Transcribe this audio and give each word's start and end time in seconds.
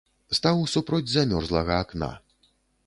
Стаў 0.37 0.63
супроць 0.75 1.11
замёрзлага 1.13 1.73
акна. 1.87 2.13